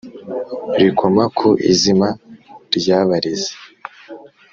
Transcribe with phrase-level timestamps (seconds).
[0.79, 2.07] rikoma ku izima
[2.75, 3.51] ryabareze